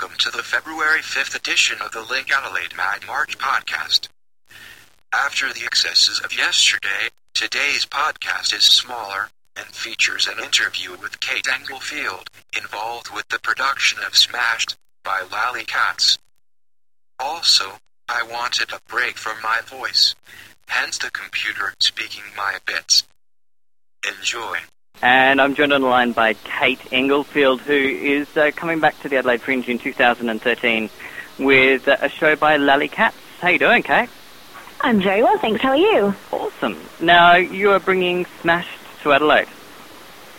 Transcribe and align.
welcome 0.00 0.16
to 0.16 0.30
the 0.30 0.44
February 0.44 1.00
5th 1.00 1.34
edition 1.34 1.76
of 1.82 1.90
the 1.90 2.02
Link 2.02 2.30
Adelaide 2.30 2.76
Mad 2.76 3.04
March 3.04 3.36
podcast. 3.36 4.06
After 5.12 5.52
the 5.52 5.64
excesses 5.64 6.20
of 6.20 6.36
yesterday, 6.36 7.08
today's 7.34 7.84
podcast 7.84 8.54
is 8.54 8.62
smaller 8.62 9.30
and 9.56 9.66
features 9.66 10.28
an 10.28 10.38
interview 10.38 10.92
with 10.92 11.18
Kate 11.18 11.48
Englefield, 11.48 12.28
involved 12.56 13.12
with 13.12 13.26
the 13.26 13.40
production 13.40 13.98
of 14.06 14.16
Smashed 14.16 14.76
by 15.02 15.24
Lally 15.32 15.64
Katz. 15.64 16.16
Also, 17.18 17.78
I 18.08 18.22
wanted 18.22 18.70
a 18.70 18.78
break 18.86 19.18
from 19.18 19.42
my 19.42 19.62
voice, 19.66 20.14
hence 20.68 20.98
the 20.98 21.10
computer 21.10 21.74
speaking 21.80 22.22
my 22.36 22.58
bits. 22.64 23.02
Enjoy. 24.06 24.58
And 25.02 25.40
I'm 25.40 25.54
joined 25.54 25.72
on 25.72 25.82
the 25.82 25.86
line 25.86 26.12
by 26.12 26.34
Kate 26.34 26.80
Englefield, 26.90 27.60
who 27.60 27.72
is 27.74 28.36
uh, 28.36 28.50
coming 28.54 28.80
back 28.80 29.00
to 29.02 29.08
the 29.08 29.16
Adelaide 29.16 29.42
Fringe 29.42 29.68
in 29.68 29.78
2013 29.78 30.90
with 31.38 31.86
uh, 31.86 31.96
a 32.00 32.08
show 32.08 32.34
by 32.34 32.56
Lally 32.56 32.88
Katz. 32.88 33.16
How 33.40 33.48
you 33.48 33.60
doing, 33.60 33.84
Kate? 33.84 34.08
I'm 34.80 35.00
very 35.00 35.22
well, 35.22 35.38
thanks. 35.38 35.60
How 35.60 35.70
are 35.70 35.76
you? 35.76 36.14
Awesome. 36.32 36.76
Now, 37.00 37.36
you 37.36 37.70
are 37.72 37.78
bringing 37.80 38.26
Smashed 38.40 38.76
to 39.02 39.12
Adelaide. 39.12 39.48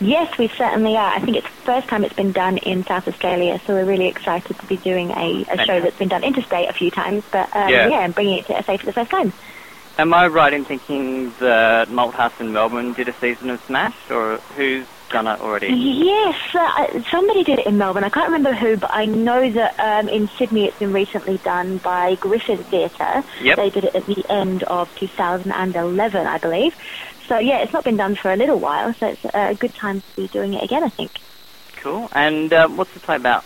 Yes, 0.02 0.38
we 0.38 0.48
certainly 0.50 0.96
are. 0.96 1.14
I 1.14 1.20
think 1.20 1.38
it's 1.38 1.48
the 1.48 1.62
first 1.64 1.88
time 1.88 2.04
it's 2.06 2.16
been 2.16 2.32
done 2.32 2.58
in 2.58 2.86
South 2.86 3.08
Australia, 3.08 3.60
so 3.66 3.74
we're 3.74 3.86
really 3.86 4.08
excited 4.08 4.58
to 4.58 4.66
be 4.66 4.78
doing 4.78 5.12
a, 5.12 5.46
a 5.50 5.66
show 5.66 5.82
that's 5.82 5.98
been 5.98 6.08
done 6.08 6.24
interstate 6.24 6.70
a 6.70 6.74
few 6.74 6.90
times, 6.92 7.24
but 7.32 7.54
um, 7.56 7.70
Yeah. 7.70 7.88
yeah, 7.90 8.06
and 8.06 8.16
bringing 8.16 8.40
it 8.40 8.46
to 8.48 8.64
SA 8.64 8.78
for 8.78 8.86
the 8.86 8.94
first 8.94 9.12
time. 9.12 9.34
Am 10.00 10.14
I 10.14 10.28
right 10.28 10.54
in 10.54 10.64
thinking 10.64 11.34
that 11.42 11.90
Malthouse 11.90 12.40
in 12.40 12.54
Melbourne 12.54 12.94
did 12.94 13.10
a 13.10 13.14
season 13.16 13.50
of 13.50 13.62
Smashed, 13.66 14.10
or 14.10 14.38
who's 14.56 14.88
done 15.10 15.28
it 15.28 15.42
already? 15.42 15.68
Yes, 15.68 16.56
uh, 16.56 17.04
somebody 17.12 17.44
did 17.44 17.60
it 17.60 17.68
in 17.68 17.78
Melbourne. 17.78 18.06
I 18.06 18.10
can't 18.10 18.32
remember 18.32 18.54
who, 18.54 18.78
but 18.78 18.92
I 18.94 19.04
know 19.04 19.52
that 19.52 19.78
um, 19.78 20.08
in 20.08 20.30
Sydney 20.38 20.68
it's 20.68 20.80
been 20.80 20.94
recently 20.94 21.36
done 21.40 21.80
by 21.80 22.16
Griffin 22.16 22.60
Theatre. 22.60 23.26
Yep. 23.42 23.58
They 23.58 23.70
did 23.70 23.84
it 23.84 23.96
at 23.96 24.06
the 24.06 24.24
end 24.30 24.64
of 24.64 24.90
2011, 24.96 26.28
I 26.28 26.38
believe. 26.38 26.78
So 27.28 27.38
yeah, 27.38 27.58
it's 27.58 27.74
not 27.74 27.84
been 27.84 27.98
done 27.98 28.16
for 28.16 28.32
a 28.32 28.38
little 28.38 28.58
while, 28.58 28.94
so 28.94 29.08
it's 29.08 29.26
a 29.26 29.54
good 29.56 29.76
time 29.76 30.00
to 30.00 30.16
be 30.16 30.28
doing 30.30 30.54
it 30.54 30.64
again, 30.64 30.86
I 30.86 30.90
think. 30.90 31.12
Cool. 31.76 32.08
And 32.14 32.54
uh, 32.54 32.70
what's 32.70 32.94
the 32.94 33.02
play 33.02 33.18
about? 33.18 33.44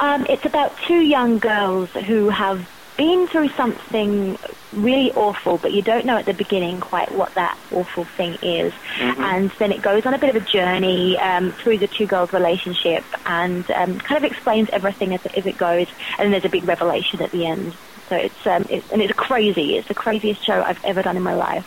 Um, 0.00 0.26
it's 0.28 0.44
about 0.44 0.76
two 0.88 1.00
young 1.00 1.38
girls 1.38 1.90
who 1.90 2.28
have 2.28 2.68
been 2.96 3.26
through 3.28 3.48
something 3.50 4.38
really 4.72 5.12
awful, 5.12 5.58
but 5.58 5.72
you 5.72 5.82
don't 5.82 6.04
know 6.06 6.16
at 6.16 6.26
the 6.26 6.34
beginning 6.34 6.80
quite 6.80 7.12
what 7.12 7.34
that 7.34 7.58
awful 7.72 8.04
thing 8.16 8.36
is. 8.42 8.72
And 9.18 9.50
then 9.58 9.72
it 9.72 9.82
goes 9.82 10.06
on 10.06 10.14
a 10.14 10.18
bit 10.18 10.34
of 10.34 10.42
a 10.42 10.46
journey 10.46 11.18
um, 11.18 11.52
through 11.52 11.78
the 11.78 11.88
two 11.88 12.06
girls' 12.06 12.32
relationship 12.32 13.04
and 13.26 13.68
um, 13.70 13.98
kind 13.98 14.24
of 14.24 14.30
explains 14.30 14.68
everything 14.72 15.14
as, 15.14 15.20
as 15.36 15.46
it 15.46 15.56
goes. 15.58 15.86
And 16.18 16.26
then 16.26 16.30
there's 16.32 16.44
a 16.44 16.48
big 16.48 16.64
revelation 16.64 17.22
at 17.22 17.30
the 17.30 17.46
end. 17.46 17.74
So 18.08 18.16
it's, 18.16 18.46
um, 18.46 18.66
it's 18.68 18.90
and 18.90 19.00
it's 19.00 19.14
crazy. 19.14 19.76
It's 19.76 19.88
the 19.88 19.94
craziest 19.94 20.44
show 20.44 20.62
I've 20.62 20.82
ever 20.84 21.02
done 21.02 21.16
in 21.16 21.22
my 21.22 21.34
life. 21.34 21.66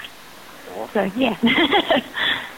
So 0.93 1.03
yeah. 1.15 1.37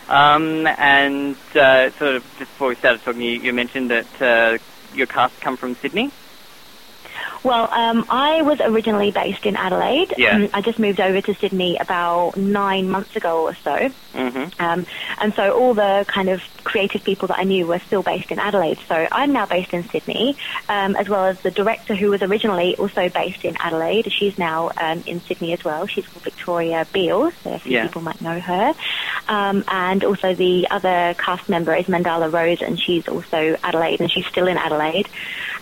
Um, 0.10 0.66
and 0.66 1.36
uh, 1.54 1.92
sort 1.92 2.16
of 2.16 2.23
just 2.40 2.52
before 2.52 2.70
we 2.70 2.76
started 2.76 3.02
talking, 3.02 3.22
you, 3.22 3.40
you 3.40 3.54
mentioned 3.54 3.92
that 3.92 4.22
uh, 4.22 4.58
your 4.95 5.08
cast 5.08 5.40
come 5.42 5.58
from 5.58 5.76
Sydney. 5.76 6.12
Well, 7.44 7.72
um, 7.72 8.06
I 8.10 8.42
was 8.42 8.60
originally 8.62 9.12
based 9.12 9.46
in 9.46 9.56
Adelaide. 9.56 10.14
Yeah. 10.18 10.36
Um, 10.36 10.50
I 10.54 10.62
just 10.62 10.80
moved 10.80 11.00
over 11.00 11.22
to 11.22 11.34
Sydney 11.36 11.78
about 11.78 12.36
nine 12.38 12.90
months 12.90 13.16
ago 13.16 13.44
or 13.44 13.56
so. 13.56 13.90
Mm-hmm. 14.14 14.62
Um, 14.62 14.86
and 15.20 15.34
so 15.34 15.52
all 15.52 15.74
the 15.74 16.06
kind 16.08 16.30
of 16.30 16.42
creative 16.64 17.04
people 17.04 17.28
that 17.30 17.40
I 17.40 17.44
knew 17.44 17.66
were 17.68 17.80
still 17.80 18.04
based 18.04 18.32
in 18.32 18.40
Adelaide. 18.40 18.80
So 18.88 19.08
I'm 19.12 19.32
now 19.32 19.46
based 19.46 19.74
in 19.74 19.88
Sydney, 19.90 20.38
um, 20.68 20.96
as 20.96 21.08
well 21.08 21.26
as 21.26 21.40
the 21.42 21.52
director 21.52 21.96
who 21.96 22.10
was 22.10 22.22
originally 22.22 22.76
also 22.76 23.10
based 23.10 23.46
in 23.46 23.56
Adelaide. 23.60 24.12
She's 24.12 24.38
now 24.38 24.72
um, 24.78 25.04
in 25.06 25.22
Sydney 25.22 25.54
as 25.54 25.64
well. 25.64 25.86
She's 25.88 26.06
called 26.08 26.24
Victoria 26.24 26.86
Beale, 26.92 27.32
so 27.44 27.54
a 27.54 27.60
few 27.60 27.74
Yeah. 27.74 27.88
people 27.88 28.02
might 28.02 28.22
know 28.22 28.40
her. 28.40 28.73
Um, 29.28 29.64
and 29.67 30.04
also 30.04 30.34
the 30.36 30.67
other 30.70 31.16
cast 31.17 31.48
member 31.50 31.73
is 31.76 31.86
Mandala 31.86 32.32
Rose, 32.32 32.61
and 32.61 32.80
she's 32.80 33.08
also 33.08 33.58
Adelaide, 33.64 34.02
and 34.02 34.11
she's 34.11 34.26
still 34.28 34.48
in 34.48 34.58
Adelaide. 34.58 35.08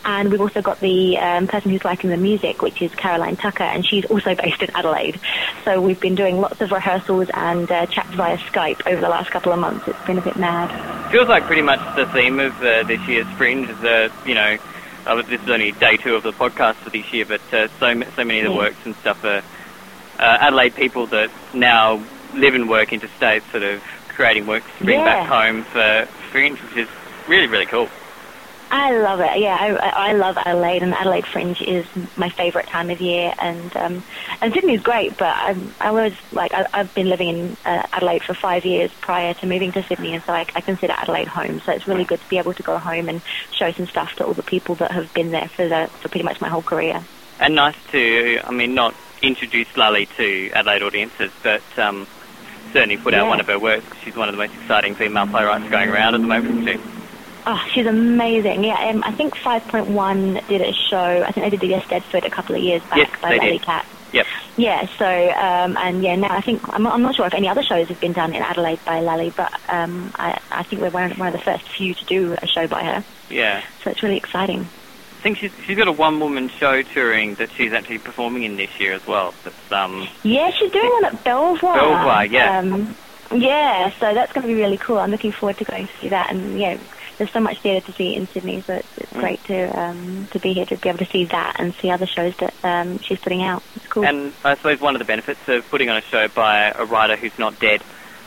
And 0.06 0.30
we've 0.32 0.40
also 0.40 0.62
got 0.62 0.80
the 0.82 1.18
um, 1.18 1.48
person 1.48 1.72
who's 1.72 1.84
writing 1.84 2.12
the 2.12 2.18
music, 2.18 2.62
which 2.62 2.80
is 2.80 2.94
Caroline 2.94 3.36
Tucker, 3.38 3.64
and 3.64 3.86
she's 3.86 4.06
also 4.06 4.36
based 4.42 4.62
in 4.62 4.70
Adelaide. 4.76 5.20
So 5.66 5.82
we've 5.82 6.00
been 6.00 6.14
doing 6.14 6.40
lots 6.40 6.62
of 6.62 6.72
rehearsals 6.72 7.28
and 7.34 7.70
uh, 7.72 7.88
chats 7.88 8.14
via 8.14 8.38
Skype 8.38 8.86
over 8.86 9.02
the 9.02 9.10
last 9.10 9.32
couple 9.32 9.52
of 9.52 9.58
months. 9.60 9.88
It's 9.88 10.06
been 10.06 10.20
a 10.20 10.22
bit 10.22 10.38
mad. 10.38 11.12
Feels 11.12 11.28
like 11.28 11.44
pretty 11.46 11.64
much 11.64 11.80
the 11.96 12.06
theme 12.08 12.40
of 12.40 12.56
uh, 12.62 12.84
this 12.84 13.02
year's 13.08 13.28
Fringe 13.32 13.68
is, 13.68 13.84
uh, 13.84 14.10
you 14.28 14.36
know, 14.36 14.58
uh, 15.08 15.22
this 15.24 15.42
is 15.42 15.50
only 15.50 15.72
day 15.72 15.98
two 15.98 16.14
of 16.16 16.22
the 16.24 16.32
podcast 16.32 16.76
for 16.76 16.92
this 16.92 17.12
year, 17.12 17.26
but 17.26 17.42
uh, 17.54 17.68
so 17.80 18.02
so 18.16 18.24
many 18.24 18.40
of 18.40 18.46
the 18.46 18.52
Yeah. 18.52 18.58
works 18.58 18.86
and 18.86 18.96
stuff 18.98 19.24
are 19.24 19.38
uh, 20.20 20.38
Adelaide 20.42 20.76
people 20.76 21.08
that 21.08 21.30
now 21.54 22.02
live 22.36 22.54
and 22.54 22.70
work 22.70 22.94
interstate, 22.94 23.44
sort 23.52 23.64
of 23.64 23.82
creating 24.10 24.46
works 24.48 24.66
to 24.78 24.86
bring 24.86 25.04
back 25.04 25.28
home 25.28 25.64
for 25.64 26.08
Fringe, 26.32 26.60
which 26.62 26.78
is 26.78 26.88
really 27.28 27.48
really 27.48 27.66
cool. 27.66 27.90
I 28.78 28.92
love 28.98 29.22
it. 29.22 29.40
Yeah, 29.40 29.56
I, 29.58 30.10
I 30.10 30.14
love 30.14 30.38
Adelaide, 30.38 30.84
and 30.84 30.94
Adelaide 30.94 31.26
Fringe 31.26 31.62
is 31.62 31.86
my 32.18 32.28
favourite 32.30 32.68
time 32.68 32.90
of 32.90 33.00
year. 33.00 33.34
And 33.40 33.76
um, 33.78 34.04
and 34.42 34.54
Sydney's 34.54 34.82
great, 34.82 35.18
but 35.18 35.34
I'm, 35.34 35.74
I 35.80 35.92
was 35.92 36.12
like 36.34 36.54
I, 36.54 36.68
I've 36.74 36.94
been 36.94 37.08
living 37.08 37.30
in 37.30 37.58
uh, 37.64 37.88
Adelaide 37.94 38.24
for 38.24 38.34
five 38.34 38.66
years 38.66 38.92
prior 39.00 39.34
to 39.36 39.48
moving 39.48 39.72
to 39.72 39.84
Sydney, 39.84 40.14
and 40.14 40.22
so 40.26 40.34
I, 40.34 40.46
I 40.54 40.60
consider 40.60 40.92
Adelaide 40.92 41.30
home. 41.30 41.62
So 41.62 41.72
it's 41.72 41.88
really 41.88 42.04
good 42.04 42.20
to 42.20 42.30
be 42.30 42.38
able 42.38 42.54
to 42.54 42.64
go 42.64 42.78
home 42.78 43.08
and 43.08 43.22
show 43.54 43.72
some 43.72 43.88
stuff 43.88 44.14
to 44.18 44.26
all 44.26 44.34
the 44.34 44.44
people 44.44 44.76
that 44.76 44.92
have 44.92 45.14
been 45.14 45.32
there 45.32 45.48
for 45.48 45.70
the 45.70 45.88
for 46.02 46.10
pretty 46.10 46.26
much 46.26 46.42
my 46.42 46.50
whole 46.50 46.62
career. 46.62 47.02
And 47.40 47.56
nice 47.56 47.78
to, 47.92 48.42
I 48.44 48.52
mean, 48.52 48.74
not 48.74 48.94
introduce 49.22 49.76
Lally 49.78 50.08
to 50.18 50.52
Adelaide 50.52 50.84
audiences, 50.84 51.32
but 51.42 51.64
um, 51.78 52.08
certainly 52.74 52.98
put 52.98 53.14
out 53.14 53.24
Yeah. 53.24 53.30
one 53.30 53.40
of 53.40 53.48
her 53.48 53.58
works. 53.58 53.86
She's 54.04 54.18
one 54.18 54.28
of 54.28 54.34
the 54.36 54.38
most 54.38 54.54
exciting 54.54 54.96
female 54.96 55.28
playwrights 55.28 55.70
going 55.70 55.90
around 55.90 56.16
at 56.16 56.22
the 56.22 56.28
moment, 56.28 56.68
isn't 56.68 56.84
she? 56.84 56.95
Oh, 57.48 57.62
she's 57.74 57.86
amazing. 57.86 58.64
Yeah, 58.64 58.90
um, 58.90 59.04
I 59.04 59.16
think 59.16 59.36
5.1 59.36 60.48
did 60.48 60.62
a 60.62 60.74
show. 60.90 61.24
I 61.26 61.32
think 61.32 61.46
they 61.46 61.58
did 61.58 61.60
the 61.60 61.76
Eisteddfod 61.76 62.26
a 62.26 62.32
couple 62.32 62.56
of 62.56 62.62
years 62.62 62.82
back 62.84 62.98
Yes, 62.98 63.22
by 63.22 63.36
Lally. 63.36 63.60
Katz. 63.60 63.88
Yep. 64.14 64.26
Yeah, 64.58 64.88
so, 64.98 65.06
um, 65.06 65.78
and 65.78 66.02
yeah, 66.02 66.16
now 66.16 66.36
I 66.36 66.42
think, 66.42 66.62
I'm, 66.70 66.88
I'm 66.88 67.02
not 67.02 67.16
sure 67.16 67.28
if 67.28 67.34
any 67.34 67.48
other 67.50 67.62
shows 67.62 67.88
have 67.90 68.00
been 68.00 68.14
done 68.14 68.34
in 68.34 68.42
Adelaide 68.42 68.80
by 68.86 69.02
Lally, 69.02 69.32
but 69.36 69.52
um, 69.70 70.12
I, 70.16 70.40
I 70.50 70.64
think 70.64 70.82
we're 70.82 70.90
one 70.90 71.12
of, 71.12 71.18
one 71.20 71.28
of 71.28 71.34
the 71.34 71.44
first 71.44 71.68
few 71.78 71.94
to 71.94 72.06
do 72.06 72.34
a 72.34 72.48
show 72.48 72.66
by 72.68 72.84
her. 72.84 73.06
Yeah. 73.30 73.64
So 73.84 73.92
it's 73.92 74.02
really 74.02 74.18
exciting. 74.18 74.62
I 74.62 75.22
think 75.22 75.40
she's 75.40 75.52
she's 75.66 75.76
got 75.76 75.88
a 75.88 75.92
one 75.92 76.20
woman 76.20 76.50
show 76.50 76.84
touring 76.84 77.34
that 77.36 77.50
she's 77.58 77.74
actually 77.74 77.98
performing 77.98 78.44
in 78.44 78.58
this 78.58 78.70
year 78.80 78.94
as 78.94 79.06
well. 79.08 79.34
That's 79.44 79.72
um 79.72 80.08
Yeah, 80.22 80.52
she's 80.52 80.72
doing 80.72 80.88
one 80.88 81.06
at 81.06 81.24
Belvoir. 81.24 81.74
Belvoir, 81.74 82.26
yeah. 82.28 82.60
Um, 82.60 82.96
yeah, 83.32 83.90
so 84.00 84.14
that's 84.14 84.32
going 84.34 84.44
to 84.44 84.48
be 84.48 84.54
really 84.54 84.78
cool. 84.78 85.00
I'm 85.00 85.10
looking 85.10 85.32
forward 85.32 85.58
to 85.58 85.66
going 85.66 85.88
to 85.88 85.94
see 86.00 86.10
that. 86.10 86.32
And 86.32 86.60
yeah, 86.60 86.78
there's 87.18 87.32
so 87.32 87.40
much 87.40 87.60
theatre 87.62 87.86
to 87.86 87.94
see 87.94 88.16
in 88.16 88.28
Sydney, 88.28 88.62
so 88.66 88.74
it's, 88.74 88.88
it's 88.98 89.14
Mm. 89.14 89.20
great 89.20 89.44
to 89.46 89.80
um, 89.80 90.28
to 90.32 90.40
be 90.40 90.54
here 90.54 90.66
to 90.66 90.76
be 90.78 90.90
able 90.90 91.00
to 91.00 91.06
see 91.12 91.26
that 91.26 91.56
and 91.60 91.74
see 91.82 91.90
other 91.90 92.06
shows 92.08 92.36
that 92.38 92.54
um, 92.64 93.00
she's 93.00 93.20
putting 93.20 93.44
out. 93.44 93.64
It's 93.76 93.88
cool. 93.88 94.04
and 94.06 94.34
I 94.44 94.56
suppose 94.56 94.82
one 94.82 94.96
of 94.96 95.00
the 95.00 95.06
benefits 95.06 95.40
of 95.48 95.70
putting 95.70 95.90
on 95.90 95.98
a 95.98 96.02
show 96.02 96.28
by 96.28 96.72
a 96.72 96.86
writer 96.86 97.16
who's 97.16 97.38
not 97.40 97.60
dead 97.60 97.82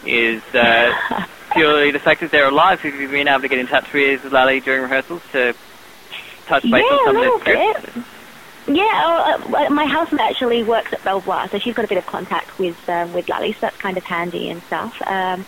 is 0.07 0.43
uh, 0.55 1.27
purely 1.53 1.91
the 1.91 1.99
fact 1.99 2.21
that 2.21 2.31
they're 2.31 2.49
alive. 2.49 2.81
Have 2.81 2.95
you 2.95 3.09
been 3.09 3.29
able 3.29 3.41
to 3.43 3.49
get 3.49 3.59
in 3.59 3.67
touch 3.67 3.93
with 3.93 4.25
Lally 4.33 4.61
during 4.61 4.83
rehearsals 4.83 5.23
to 5.33 5.55
touch 6.47 6.63
base 6.63 6.73
yeah, 6.73 6.81
on 6.81 7.01
a 7.01 7.05
some 7.05 7.17
of 7.17 7.23
the 7.23 7.41
scripts? 7.41 8.09
Yeah, 8.69 8.85
oh, 8.85 9.55
uh, 9.57 9.71
my 9.71 9.87
housemate 9.87 10.21
actually 10.21 10.63
works 10.63 10.93
at 10.93 11.03
Belvoir, 11.03 11.49
so 11.49 11.59
she's 11.59 11.75
got 11.75 11.87
a 11.87 11.89
bit 11.89 11.97
of 11.99 12.05
contact 12.07 12.59
with 12.59 12.77
um, 12.89 13.13
with 13.15 13.27
Lally, 13.29 13.53
so 13.53 13.59
that's 13.63 13.77
kind 13.79 13.97
of 13.97 14.05
handy 14.05 14.51
and 14.51 14.63
stuff. 14.65 14.95
Um, 15.07 15.47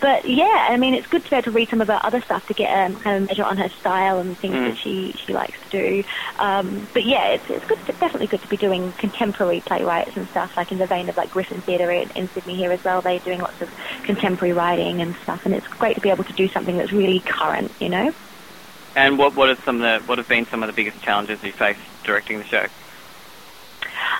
but 0.00 0.24
yeah, 0.24 0.68
I 0.68 0.76
mean, 0.76 0.94
it's 0.94 1.06
good 1.08 1.24
to 1.24 1.30
be 1.30 1.36
able 1.36 1.44
to 1.44 1.50
read 1.52 1.68
some 1.70 1.80
of 1.80 1.88
her 1.88 2.00
other 2.02 2.22
stuff 2.24 2.42
to 2.46 2.54
get 2.54 2.68
um, 2.72 2.96
kind 3.04 3.16
of 3.16 3.22
a 3.22 3.26
measure 3.26 3.44
on 3.44 3.58
her 3.58 3.68
style 3.78 4.18
and 4.18 4.38
things 4.38 4.54
Mm. 4.54 4.68
that 4.68 4.78
she 4.82 5.14
she 5.26 5.32
likes 5.32 5.58
to 5.62 5.68
do. 5.68 6.02
Um, 6.38 6.88
but 6.94 7.04
yeah, 7.04 7.28
it's 7.36 7.44
it's 7.48 7.64
good, 7.66 7.78
to, 7.86 7.92
definitely 8.00 8.28
good 8.28 8.42
to 8.42 8.48
be 8.48 8.56
doing 8.56 8.94
contemporary 8.98 9.62
playwrights 9.66 10.16
and 10.16 10.28
stuff, 10.30 10.50
like 10.56 10.72
in 10.72 10.78
the 10.78 10.86
vein 10.86 11.08
of 11.08 11.16
like 11.16 11.30
Griffin 11.30 11.62
Theatre 11.62 11.90
in, 11.90 12.08
in 12.16 12.30
Sydney 12.34 12.56
here 12.56 12.72
as 12.72 12.80
well. 12.84 13.02
They're 13.02 13.20
doing 13.20 13.40
lots 13.40 13.60
of 13.60 13.68
contemporary 14.04 14.52
writing 14.52 15.00
and 15.00 15.14
stuff, 15.22 15.40
and 15.44 15.54
it's 15.54 15.66
great 15.78 15.94
to 15.94 16.00
be 16.00 16.10
able 16.10 16.24
to 16.24 16.32
do 16.32 16.48
something 16.54 16.76
that's 16.76 16.92
really 16.92 17.22
current, 17.26 17.74
you 17.78 17.88
know. 17.90 18.12
And 18.96 19.18
what 19.18 19.34
what 19.34 19.48
are 19.48 19.56
some 19.64 19.76
of 19.76 19.82
the 19.82 20.06
what 20.06 20.18
have 20.18 20.28
been 20.28 20.46
some 20.50 20.62
of 20.62 20.66
the 20.68 20.72
biggest 20.72 21.00
challenges 21.02 21.38
you 21.42 21.52
faced 21.58 21.80
directing 22.04 22.38
the 22.38 22.44
show? 22.46 22.66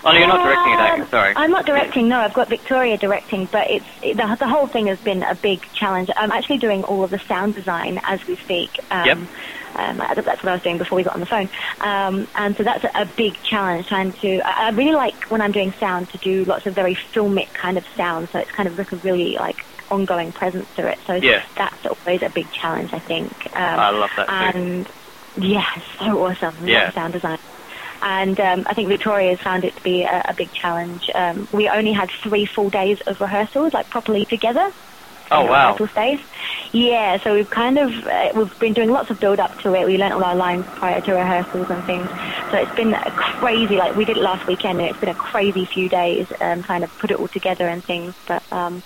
Oh, 0.03 0.11
no, 0.11 0.17
you're 0.17 0.27
not 0.27 0.41
directing 0.41 0.73
it, 0.73 0.79
are 0.79 0.97
you? 0.97 1.03
Um, 1.03 1.09
Sorry. 1.11 1.33
I'm 1.35 1.51
not 1.51 1.65
directing. 1.65 2.09
No, 2.09 2.19
I've 2.19 2.33
got 2.33 2.49
Victoria 2.49 2.97
directing, 2.97 3.47
but 3.51 3.63
it's 3.69 3.85
it, 4.01 4.17
the, 4.17 4.37
the 4.39 4.47
whole 4.47 4.67
thing 4.67 4.87
has 4.87 4.97
been 4.99 5.21
a 5.23 5.35
big 5.35 5.59
challenge. 5.73 6.09
I'm 6.17 6.31
actually 6.31 6.57
doing 6.57 6.83
all 6.83 7.03
of 7.03 7.11
the 7.11 7.19
sound 7.27 7.55
design 7.55 7.99
as 8.05 8.19
we 8.27 8.37
speak. 8.41 8.71
Um, 8.89 9.05
Yep. 9.05 9.17
Um, 9.73 9.97
that's 9.97 10.43
what 10.43 10.49
I 10.49 10.53
was 10.53 10.61
doing 10.63 10.77
before 10.77 10.97
we 10.97 11.03
got 11.03 11.13
on 11.13 11.21
the 11.21 11.25
phone, 11.25 11.49
um, 11.79 12.27
and 12.35 12.55
so 12.57 12.63
that's 12.63 12.83
a, 12.83 12.89
a 13.01 13.05
big 13.15 13.41
challenge. 13.43 13.87
Trying 13.87 14.11
to, 14.13 14.39
I, 14.45 14.67
I 14.67 14.69
really 14.71 14.93
like 14.93 15.13
when 15.29 15.41
I'm 15.41 15.51
doing 15.53 15.73
sound 15.79 16.09
to 16.09 16.17
do 16.17 16.43
lots 16.45 16.65
of 16.65 16.75
very 16.75 16.97
filmic 17.15 17.53
kind 17.53 17.77
of 17.77 17.85
sound, 17.95 18.27
so 18.33 18.39
it's 18.39 18.51
kind 18.51 18.67
of 18.67 18.77
like 18.77 18.91
a 18.91 18.97
really 18.97 19.37
like 19.39 19.55
ongoing 19.89 20.33
presence 20.33 20.67
to 20.75 20.87
it. 20.87 20.97
So 21.07 21.13
Yeah. 21.21 21.43
that's 21.55 21.85
always 21.85 22.21
a 22.21 22.29
big 22.33 22.51
challenge, 22.51 22.91
I 22.93 22.99
think. 22.99 23.31
Um, 23.55 23.79
I 23.79 23.89
love 23.91 24.09
that 24.17 24.27
too. 24.27 24.33
and 24.59 24.89
Yeah, 25.35 25.65
so 25.99 26.05
awesome. 26.25 26.67
Yeah. 26.67 26.91
Sound 26.93 27.13
design. 27.13 27.37
And 28.01 28.39
um, 28.39 28.63
I 28.65 28.73
think 28.73 28.89
Victoria 28.89 29.31
has 29.31 29.39
found 29.43 29.63
it 29.63 29.75
to 29.75 29.81
be 29.83 30.03
a, 30.03 30.31
a 30.31 30.33
big 30.35 30.49
challenge. 30.53 31.03
Um, 31.13 31.47
we 31.51 31.69
only 31.69 31.93
had 31.93 32.09
three 32.23 32.47
full 32.55 32.69
days 32.69 32.97
of 33.05 33.19
rehearsals, 33.19 33.73
like 33.73 33.89
properly 33.89 34.25
together. 34.25 34.71
Oh, 35.29 35.45
wow. 35.45 35.73
Rehearsal 35.73 35.87
stays. 35.87 36.19
Yeah, 36.73 37.17
so 37.23 37.33
we've 37.33 37.49
kind 37.49 37.77
of 37.77 37.89
uh, 37.89 38.29
we've 38.35 38.59
been 38.59 38.73
doing 38.73 38.89
lots 38.89 39.09
of 39.09 39.19
build 39.19 39.39
up 39.39 39.57
to 39.59 39.73
it. 39.73 39.85
We 39.85 39.97
learnt 39.97 40.13
all 40.13 40.23
our 40.23 40.35
lines 40.35 40.65
prior 40.75 40.99
to 41.01 41.13
rehearsals 41.13 41.69
and 41.69 41.85
things. 41.85 42.09
So 42.51 42.57
it's 42.57 42.75
been 42.75 42.93
a 42.93 43.11
crazy. 43.11 43.75
Like 43.75 43.95
we 43.95 44.05
did 44.05 44.17
it 44.17 44.23
last 44.23 44.45
weekend, 44.47 44.79
and 44.79 44.89
it's 44.89 44.99
been 44.99 45.09
a 45.09 45.15
crazy 45.15 45.67
few 45.73 45.87
days 45.87 46.27
um, 46.41 46.63
trying 46.63 46.81
to 46.81 46.89
put 46.99 47.11
it 47.11 47.17
all 47.17 47.29
together 47.29 47.67
and 47.67 47.83
things. 47.85 48.13
But 48.27 48.43
um, 48.51 48.83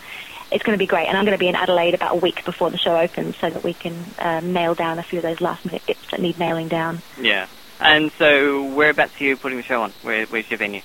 it's 0.52 0.64
going 0.64 0.78
to 0.78 0.82
be 0.82 0.88
great, 0.88 1.08
and 1.08 1.18
I'm 1.18 1.26
going 1.26 1.38
to 1.38 1.44
be 1.44 1.50
in 1.50 1.56
Adelaide 1.56 1.96
about 1.96 2.14
a 2.14 2.20
week 2.20 2.44
before 2.46 2.70
the 2.70 2.78
show 2.78 2.96
opens, 2.96 3.36
so 3.42 3.50
that 3.50 3.64
we 3.64 3.74
can 3.74 4.14
um, 4.20 4.54
nail 4.54 4.76
down 4.76 5.00
a 5.00 5.04
few 5.04 5.20
of 5.20 5.24
those 5.24 5.42
last 5.42 5.66
minute 5.66 5.84
bits 5.88 6.02
that 6.12 6.20
need 6.20 6.38
nailing 6.38 6.68
down. 6.68 7.02
Yeah. 7.20 7.48
And 7.80 8.12
so, 8.14 8.64
whereabouts 8.74 9.20
are 9.20 9.24
you 9.24 9.38
putting 9.38 9.58
the 9.58 9.64
show 9.64 9.82
on? 9.82 9.92
Where, 10.02 10.26
where's 10.28 10.50
your 10.50 10.58
venue? 10.58 10.82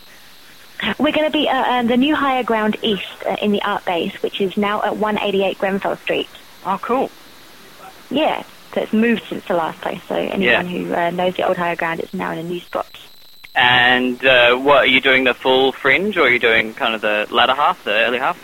We're 0.98 1.12
going 1.12 1.26
to 1.26 1.30
be 1.30 1.46
uh, 1.48 1.72
um, 1.72 1.86
the 1.88 1.96
new 1.96 2.14
Higher 2.16 2.42
Ground 2.42 2.76
East 2.82 3.06
uh, 3.26 3.36
in 3.42 3.52
the 3.52 3.62
Art 3.62 3.84
Base, 3.84 4.14
which 4.22 4.40
is 4.40 4.56
now 4.56 4.82
at 4.82 4.96
188 4.96 5.58
Grenfell 5.58 5.96
Street. 5.98 6.28
Oh, 6.64 6.78
cool. 6.82 7.10
Yeah, 8.10 8.42
so 8.74 8.80
it's 8.80 8.92
moved 8.92 9.22
since 9.28 9.44
the 9.46 9.54
last 9.54 9.80
place. 9.80 10.02
So 10.08 10.14
anyone 10.14 10.42
Yeah. 10.42 10.62
who 10.62 10.94
uh, 10.94 11.10
knows 11.10 11.36
the 11.36 11.46
old 11.46 11.56
Higher 11.58 11.76
Ground, 11.76 12.00
it's 12.00 12.14
now 12.14 12.32
in 12.32 12.38
a 12.38 12.42
new 12.42 12.60
spot. 12.60 12.86
And 13.54 14.24
uh, 14.24 14.56
what 14.56 14.78
are 14.78 14.86
you 14.86 15.00
doing? 15.00 15.24
The 15.24 15.34
full 15.34 15.72
fringe, 15.72 16.16
or 16.16 16.22
are 16.22 16.30
you 16.30 16.38
doing 16.38 16.72
kind 16.74 16.94
of 16.94 17.00
the 17.02 17.26
latter 17.30 17.54
half, 17.54 17.84
the 17.84 17.92
early 17.92 18.18
half? 18.18 18.38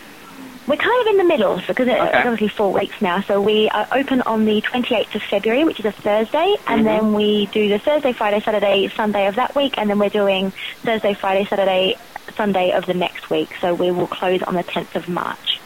We're 0.67 0.75
kind 0.75 0.99
of 0.99 1.07
in 1.15 1.17
the 1.17 1.23
middle 1.31 1.55
because 1.65 1.87
it's 1.87 1.95
Okay. 1.95 2.27
obviously 2.27 2.51
four 2.57 2.73
weeks 2.73 2.95
now. 3.01 3.23
So 3.25 3.39
we 3.39 3.69
are 3.73 3.87
open 3.95 4.21
on 4.27 4.43
the 4.43 4.61
28th 4.67 5.15
of 5.15 5.23
February, 5.31 5.63
which 5.63 5.79
is 5.79 5.85
a 5.85 5.93
Thursday, 6.03 6.55
and 6.67 6.81
Mhm. 6.81 6.85
then 6.85 7.13
we 7.13 7.47
do 7.53 7.69
the 7.69 7.79
Thursday, 7.79 8.11
Friday, 8.11 8.41
Saturday, 8.43 8.89
Sunday 8.97 9.27
of 9.27 9.35
that 9.35 9.55
week, 9.55 9.75
and 9.77 9.89
then 9.89 9.97
we're 9.97 10.09
doing 10.09 10.51
Thursday, 10.83 11.13
Friday, 11.21 11.45
Saturday, 11.49 11.95
Sunday 12.35 12.71
of 12.71 12.85
the 12.85 12.93
next 12.93 13.29
week. 13.29 13.49
So 13.61 13.73
we 13.75 13.91
will 13.91 14.07
close 14.07 14.41
on 14.43 14.55
the 14.55 14.63
10th 14.65 14.93
of 14.95 15.07
March, 15.07 15.61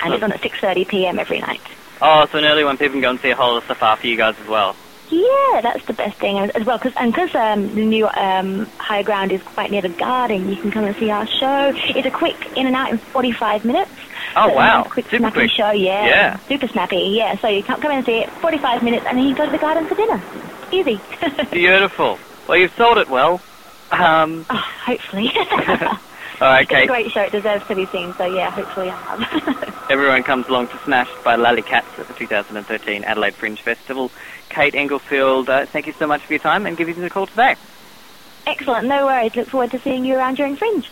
and 0.00 0.14
it's 0.14 0.24
on 0.24 0.32
at 0.32 0.40
6:30 0.40 0.86
p.m. 0.86 1.18
every 1.18 1.40
night. 1.40 1.60
Oh, 2.00 2.26
so 2.32 2.38
an 2.38 2.46
early 2.46 2.64
one, 2.64 2.78
people 2.78 2.94
can 2.94 3.02
go 3.02 3.10
and 3.10 3.20
see 3.20 3.30
a 3.30 3.36
whole 3.36 3.52
lot 3.52 3.58
of 3.58 3.64
stuff 3.64 3.82
after 3.82 4.06
you 4.08 4.16
guys 4.16 4.34
as 4.40 4.48
well. 4.48 4.76
Yeah, 5.12 5.60
that's 5.60 5.84
the 5.86 5.92
best 5.92 6.16
thing 6.20 6.40
as, 6.40 6.48
as 6.56 6.64
well. 6.64 6.78
Cause, 6.80 6.96
and 6.96 7.12
because 7.12 7.28
um, 7.36 7.74
the 7.76 7.84
new 7.84 8.08
um, 8.08 8.72
higher 8.80 9.02
ground 9.04 9.30
is 9.30 9.42
quite 9.44 9.70
near 9.70 9.82
the 9.82 9.92
garden, 9.92 10.48
you 10.48 10.56
can 10.56 10.70
come 10.72 10.84
and 10.88 10.96
see 10.96 11.10
our 11.10 11.28
show. 11.38 11.72
It's 11.92 12.08
a 12.08 12.10
quick 12.10 12.40
in 12.56 12.66
and 12.66 12.74
out 12.74 12.90
in 12.90 12.98
45 13.12 13.64
minutes. 13.64 13.92
Oh, 14.36 14.42
So 14.42 14.46
it's 14.48 14.52
a 14.54 14.56
wow. 14.56 14.82
quick 14.84 15.04
Super 15.06 15.18
snappy 15.18 15.34
quick. 15.34 15.50
show, 15.50 15.70
yeah. 15.70 16.06
Yeah. 16.06 16.36
Super 16.48 16.68
snappy, 16.68 16.96
yeah. 17.16 17.36
So 17.38 17.48
you 17.48 17.62
come 17.62 17.80
come 17.80 17.90
in 17.92 17.98
and 17.98 18.06
see 18.06 18.18
it, 18.18 18.30
45 18.30 18.82
minutes, 18.82 19.06
and 19.06 19.18
then 19.18 19.26
you 19.26 19.34
go 19.34 19.44
to 19.44 19.50
the 19.52 19.58
garden 19.58 19.86
for 19.86 19.94
dinner. 19.94 20.20
Easy. 20.70 21.00
Beautiful. 21.50 22.18
Well, 22.48 22.58
you've 22.58 22.74
sold 22.74 22.98
it 22.98 23.08
well. 23.08 23.40
Um, 23.90 24.46
oh, 24.50 24.56
hopefully. 24.84 25.30
all 25.36 26.48
right, 26.48 26.62
It's 26.62 26.72
a 26.72 26.86
great 26.86 27.10
show. 27.10 27.22
It 27.22 27.32
deserves 27.32 27.66
to 27.68 27.74
be 27.74 27.86
seen. 27.86 28.14
So 28.14 28.24
yeah, 28.24 28.50
hopefully 28.50 28.88
I 28.90 28.96
have. 28.96 29.86
Everyone 29.90 30.22
comes 30.22 30.48
along 30.48 30.68
to 30.68 30.78
Smashed 30.78 31.22
by 31.24 31.36
Lally 31.36 31.62
Katz 31.62 31.86
at 31.98 32.08
the 32.08 32.14
2013 32.14 33.04
Adelaide 33.04 33.34
Fringe 33.34 33.60
Festival. 33.60 34.10
Kate 34.48 34.74
Englefield, 34.74 35.48
uh, 35.50 35.66
thank 35.66 35.86
you 35.86 35.92
so 35.94 36.06
much 36.06 36.22
for 36.22 36.32
your 36.32 36.40
time 36.40 36.66
and 36.66 36.76
giving 36.76 36.94
us 36.96 37.02
a 37.02 37.10
call 37.10 37.26
today. 37.26 37.54
Excellent. 38.46 38.86
No 38.88 39.06
worries. 39.06 39.36
Look 39.36 39.48
forward 39.48 39.70
to 39.72 39.78
seeing 39.78 40.04
you 40.04 40.16
around 40.16 40.36
during 40.36 40.56
Fringe. 40.56 40.88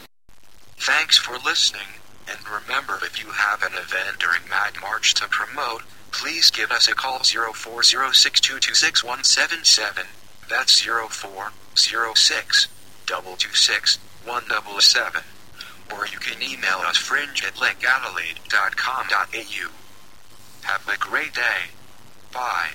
Thanks 0.76 1.18
for 1.18 1.36
listening, 1.38 1.82
and 2.30 2.38
remember 2.48 2.98
if 3.02 3.22
you 3.22 3.30
have 3.32 3.62
an 3.62 3.74
event 3.74 4.18
during 4.20 4.48
Mad 4.48 4.80
March 4.80 5.12
to 5.14 5.28
promote, 5.28 5.82
please 6.12 6.50
give 6.50 6.70
us 6.70 6.88
a 6.88 6.94
call 6.94 7.18
0406226177. 7.20 10.06
That's 10.48 10.80
0406 10.80 12.68
226 13.06 13.98
177. 14.24 15.22
Or 15.92 16.06
you 16.06 16.18
can 16.18 16.40
email 16.42 16.78
us 16.86 16.96
fringe 16.96 17.44
at 17.44 17.54
linkadelaide.com.au. 17.54 19.70
Have 20.62 20.88
a 20.88 20.96
great 20.98 21.34
day. 21.34 21.70
Bye. 22.32 22.68